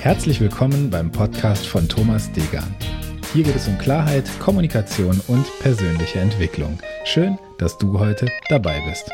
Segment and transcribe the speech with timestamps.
[0.00, 2.72] Herzlich willkommen beim Podcast von Thomas Degan.
[3.32, 6.78] Hier geht es um Klarheit, Kommunikation und persönliche Entwicklung.
[7.04, 9.10] Schön, dass du heute dabei bist.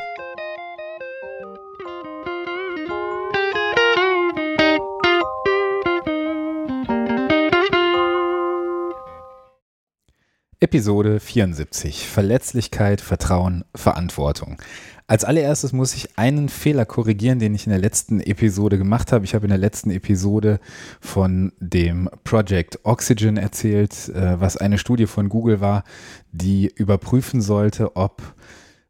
[10.61, 14.59] Episode 74 Verletzlichkeit, Vertrauen, Verantwortung.
[15.07, 19.27] Als allererstes muss ich einen Fehler korrigieren, den ich in der letzten Episode gemacht habe.
[19.27, 20.61] Ich habe in der letzten Episode
[20.99, 25.85] von dem Project Oxygen erzählt, äh, was eine Studie von Google war,
[26.33, 28.23] die überprüfen sollte, ob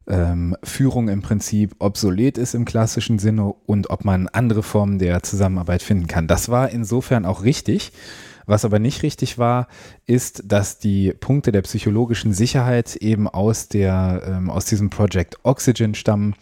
[0.07, 5.21] ähm, Führung im Prinzip obsolet ist im klassischen Sinne und ob man andere Formen der
[5.21, 6.27] Zusammenarbeit finden kann.
[6.27, 7.91] Das war insofern auch richtig.
[8.45, 9.67] Was aber nicht richtig war,
[10.05, 15.95] ist, dass die Punkte der psychologischen Sicherheit eben aus, der, ähm, aus diesem Project Oxygen
[15.95, 16.35] stammen.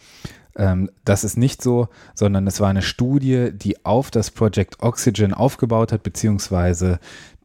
[0.56, 5.34] Ähm, das ist nicht so, sondern es war eine Studie, die auf das Project Oxygen
[5.34, 6.98] aufgebaut hat, beziehungsweise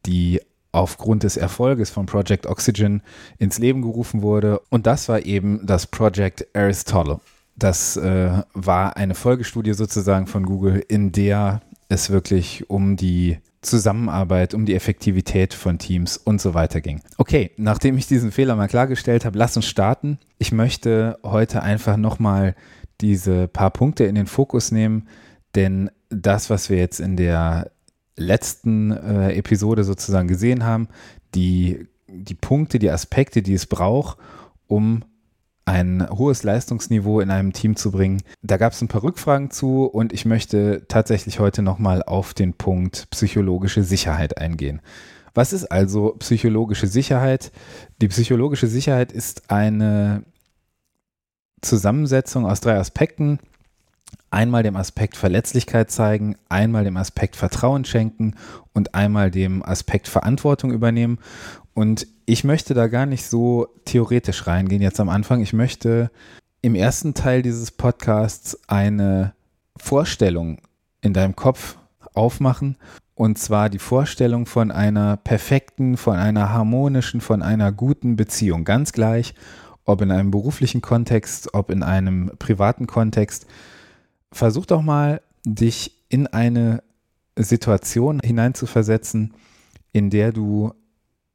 [0.05, 0.41] die
[0.72, 3.02] aufgrund des Erfolges von Project Oxygen
[3.38, 4.59] ins Leben gerufen wurde.
[4.70, 7.20] Und das war eben das Project Aristotle.
[7.55, 14.53] Das äh, war eine Folgestudie sozusagen von Google, in der es wirklich um die Zusammenarbeit,
[14.53, 17.02] um die Effektivität von Teams und so weiter ging.
[17.17, 20.17] Okay, nachdem ich diesen Fehler mal klargestellt habe, lass uns starten.
[20.38, 22.55] Ich möchte heute einfach nochmal
[23.02, 25.07] diese paar Punkte in den Fokus nehmen,
[25.55, 27.71] denn das, was wir jetzt in der
[28.15, 30.87] letzten äh, Episode sozusagen gesehen haben,
[31.35, 34.17] die, die Punkte, die Aspekte, die es braucht,
[34.67, 35.03] um
[35.70, 38.23] ein hohes Leistungsniveau in einem Team zu bringen.
[38.42, 42.53] Da gab es ein paar Rückfragen zu und ich möchte tatsächlich heute nochmal auf den
[42.53, 44.81] Punkt psychologische Sicherheit eingehen.
[45.36, 47.52] Was ist also psychologische Sicherheit?
[48.02, 50.23] Die psychologische Sicherheit ist eine
[51.61, 53.38] Zusammensetzung aus drei Aspekten.
[54.31, 58.36] Einmal dem Aspekt Verletzlichkeit zeigen, einmal dem Aspekt Vertrauen schenken
[58.73, 61.20] und einmal dem Aspekt Verantwortung übernehmen.
[61.73, 65.42] Und ich möchte da gar nicht so theoretisch reingehen jetzt am Anfang.
[65.42, 66.11] Ich möchte
[66.61, 69.33] im ersten Teil dieses Podcasts eine
[69.77, 70.60] Vorstellung
[71.02, 71.77] in deinem Kopf
[72.14, 72.77] aufmachen.
[73.16, 78.64] Und zwar die Vorstellung von einer perfekten, von einer harmonischen, von einer guten Beziehung.
[78.64, 79.33] Ganz gleich,
[79.86, 83.45] ob in einem beruflichen Kontext, ob in einem privaten Kontext.
[84.32, 86.83] Versuch doch mal, dich in eine
[87.36, 89.33] Situation hineinzuversetzen,
[89.92, 90.73] in der du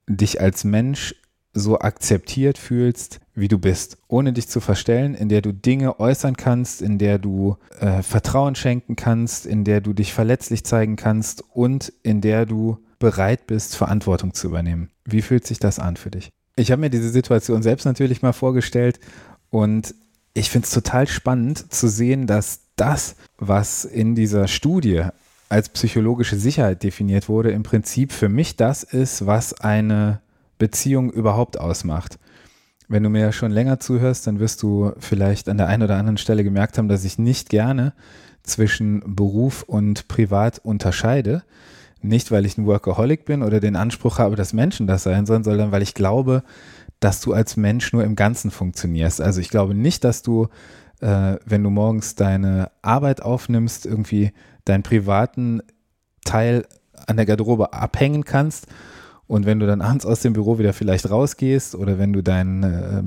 [0.08, 1.14] dich als Mensch
[1.54, 6.36] so akzeptiert fühlst, wie du bist, ohne dich zu verstellen, in der du Dinge äußern
[6.36, 11.44] kannst, in der du äh, Vertrauen schenken kannst, in der du dich verletzlich zeigen kannst
[11.54, 14.90] und in der du bereit bist, Verantwortung zu übernehmen.
[15.04, 16.30] Wie fühlt sich das an für dich?
[16.56, 19.00] Ich habe mir diese Situation selbst natürlich mal vorgestellt
[19.50, 19.94] und
[20.34, 25.04] ich finde es total spannend zu sehen, dass das, was in dieser Studie
[25.54, 30.20] als psychologische Sicherheit definiert wurde, im Prinzip für mich das ist, was eine
[30.58, 32.18] Beziehung überhaupt ausmacht.
[32.88, 36.18] Wenn du mir schon länger zuhörst, dann wirst du vielleicht an der einen oder anderen
[36.18, 37.92] Stelle gemerkt haben, dass ich nicht gerne
[38.42, 41.44] zwischen Beruf und Privat unterscheide.
[42.02, 45.44] Nicht, weil ich ein Workaholic bin oder den Anspruch habe, dass Menschen das sein sollen,
[45.44, 46.42] sondern weil ich glaube,
[46.98, 49.20] dass du als Mensch nur im Ganzen funktionierst.
[49.20, 50.48] Also ich glaube nicht, dass du,
[51.04, 54.32] äh, wenn du morgens deine Arbeit aufnimmst, irgendwie
[54.64, 55.60] deinen privaten
[56.24, 56.66] Teil
[57.06, 58.66] an der Garderobe abhängen kannst.
[59.26, 62.62] Und wenn du dann abends aus dem Büro wieder vielleicht rausgehst oder wenn du dein,
[62.62, 63.02] äh,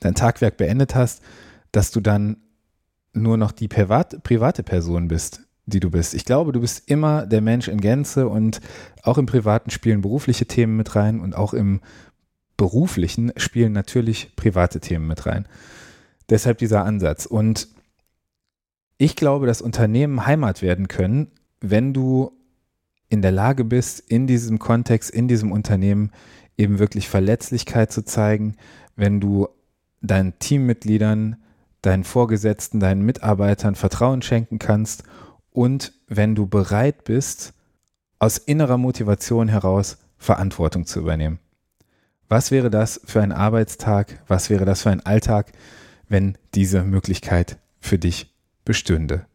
[0.00, 1.22] dein Tagwerk beendet hast,
[1.72, 2.38] dass du dann
[3.12, 6.14] nur noch die privat, private Person bist, die du bist.
[6.14, 8.62] Ich glaube, du bist immer der Mensch in Gänze und
[9.02, 11.80] auch im Privaten spielen berufliche Themen mit rein und auch im
[12.56, 15.46] Beruflichen spielen natürlich private Themen mit rein.
[16.32, 17.26] Deshalb dieser Ansatz.
[17.26, 17.68] Und
[18.96, 22.32] ich glaube, dass Unternehmen Heimat werden können, wenn du
[23.10, 26.10] in der Lage bist, in diesem Kontext, in diesem Unternehmen
[26.56, 28.56] eben wirklich Verletzlichkeit zu zeigen,
[28.96, 29.46] wenn du
[30.00, 31.36] deinen Teammitgliedern,
[31.82, 35.02] deinen Vorgesetzten, deinen Mitarbeitern Vertrauen schenken kannst
[35.50, 37.52] und wenn du bereit bist,
[38.18, 41.40] aus innerer Motivation heraus Verantwortung zu übernehmen.
[42.30, 45.52] Was wäre das für ein Arbeitstag, was wäre das für ein Alltag,
[46.08, 48.32] wenn diese Möglichkeit für dich
[48.64, 49.26] bestünde.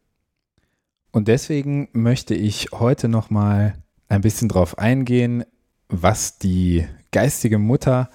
[1.10, 3.74] Und deswegen möchte ich heute noch mal
[4.08, 5.44] ein bisschen darauf eingehen,
[5.88, 8.10] was die geistige Mutter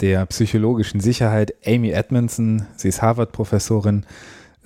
[0.00, 4.04] der psychologischen Sicherheit, Amy Edmondson, sie ist Harvard-Professorin,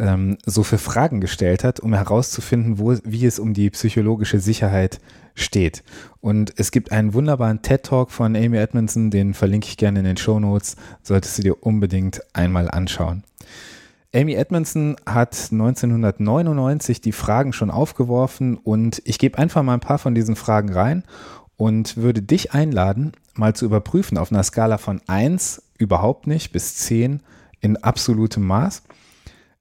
[0.01, 5.01] ähm, so für Fragen gestellt hat, um herauszufinden, wo, wie es um die psychologische Sicherheit
[5.35, 5.85] steht.
[6.21, 10.17] Und es gibt einen wunderbaren TED-Talk von Amy Edmondson, den verlinke ich gerne in den
[10.17, 13.23] Show Notes, solltest du dir unbedingt einmal anschauen.
[14.13, 19.99] Amy Edmondson hat 1999 die Fragen schon aufgeworfen und ich gebe einfach mal ein paar
[19.99, 21.05] von diesen Fragen rein
[21.57, 26.75] und würde dich einladen, mal zu überprüfen auf einer Skala von 1 überhaupt nicht bis
[26.77, 27.23] 10
[27.61, 28.83] in absolutem Maß,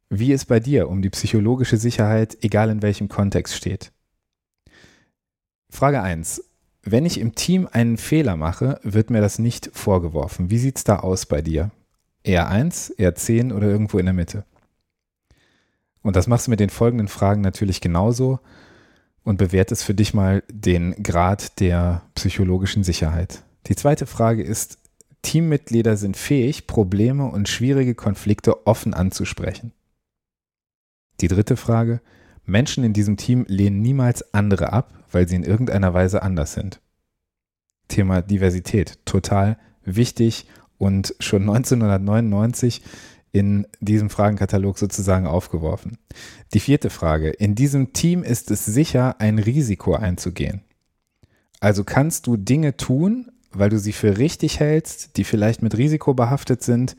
[0.10, 3.92] wie es bei dir um die psychologische Sicherheit, egal in welchem Kontext steht.
[5.70, 6.44] Frage 1.
[6.82, 10.50] Wenn ich im Team einen Fehler mache, wird mir das nicht vorgeworfen.
[10.50, 11.72] Wie sieht es da aus bei dir?
[12.24, 14.46] Eher 1, eher 10 oder irgendwo in der Mitte?
[16.02, 18.40] Und das machst du mit den folgenden Fragen natürlich genauso
[19.24, 23.44] und bewertest für dich mal den Grad der psychologischen Sicherheit.
[23.68, 24.80] Die zweite Frage ist,
[25.22, 29.74] Teammitglieder sind fähig, Probleme und schwierige Konflikte offen anzusprechen.
[31.22, 32.02] Die dritte Frage,
[32.46, 36.82] Menschen in diesem Team lehnen niemals andere ab, weil sie in irgendeiner Weise anders sind.
[37.88, 42.82] Thema Diversität, total wichtig und schon 1999
[43.32, 46.00] in diesem Fragenkatalog sozusagen aufgeworfen.
[46.54, 47.30] Die vierte Frage.
[47.30, 50.64] In diesem Team ist es sicher, ein Risiko einzugehen.
[51.60, 56.14] Also kannst du Dinge tun, weil du sie für richtig hältst, die vielleicht mit Risiko
[56.14, 56.96] behaftet sind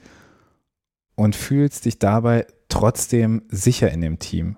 [1.20, 4.56] und fühlst dich dabei trotzdem sicher in dem Team.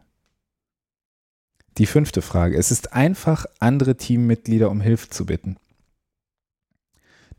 [1.77, 2.57] Die fünfte Frage.
[2.57, 5.57] Es ist einfach, andere Teammitglieder um Hilfe zu bitten.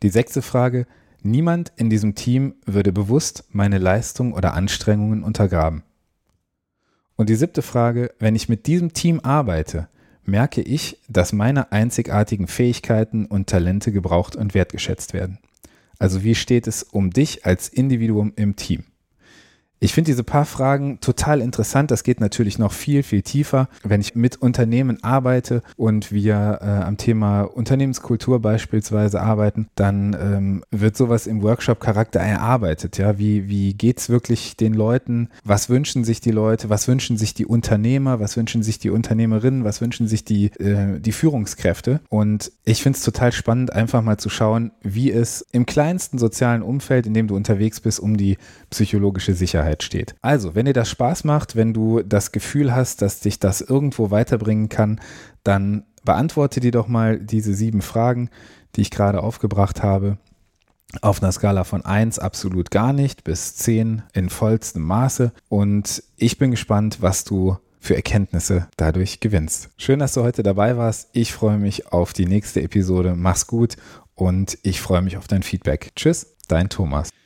[0.02, 0.88] Die sechste Frage.
[1.22, 5.84] Niemand in diesem Team würde bewusst meine Leistung oder Anstrengungen untergraben.
[7.16, 8.14] Und die siebte Frage.
[8.20, 9.88] Wenn ich mit diesem Team arbeite,
[10.26, 15.40] merke ich, dass meine einzigartigen Fähigkeiten und Talente gebraucht und wertgeschätzt werden.
[15.98, 18.84] Also wie steht es um dich als Individuum im Team?
[19.84, 21.92] Ich finde diese paar Fragen total interessant.
[21.92, 23.68] Das geht natürlich noch viel, viel tiefer.
[23.84, 30.64] Wenn ich mit Unternehmen arbeite und wir äh, am Thema Unternehmenskultur beispielsweise arbeiten, dann ähm,
[30.72, 32.98] wird sowas im Workshop-Charakter erarbeitet.
[32.98, 35.28] Ja, wie, wie geht es wirklich den Leuten?
[35.44, 36.70] Was wünschen sich die Leute?
[36.70, 38.22] Was wünschen sich die Unternehmer?
[38.22, 39.66] Was wünschen sich die Unternehmerinnen?
[39.66, 42.00] Was wünschen sich die, äh, die Führungskräfte?
[42.08, 46.62] Und ich finde es total spannend, einfach mal zu schauen, wie es im kleinsten sozialen
[46.62, 48.38] Umfeld, in dem du unterwegs bist, um die
[48.70, 50.16] psychologische Sicherheit Sicherheit steht.
[50.22, 54.12] Also, wenn dir das Spaß macht, wenn du das Gefühl hast, dass dich das irgendwo
[54.12, 55.00] weiterbringen kann,
[55.44, 58.30] dann beantworte dir doch mal diese sieben Fragen,
[58.76, 60.18] die ich gerade aufgebracht habe.
[61.02, 65.32] Auf einer Skala von 1 absolut gar nicht bis 10 in vollstem Maße.
[65.50, 69.70] Und ich bin gespannt, was du für Erkenntnisse dadurch gewinnst.
[69.78, 71.10] Schön, dass du heute dabei warst.
[71.14, 73.16] Ich freue mich auf die nächste Episode.
[73.16, 73.76] Mach's gut
[74.14, 75.92] und ich freue mich auf dein Feedback.
[75.96, 77.10] Tschüss, dein Thomas.